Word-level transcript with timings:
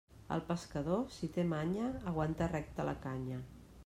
El 0.35 0.39
pescador, 0.45 1.03
si 1.17 1.29
té 1.35 1.43
manya, 1.51 1.89
aguanta 2.13 2.47
recta 2.55 2.87
la 2.91 2.97
canya. 3.05 3.39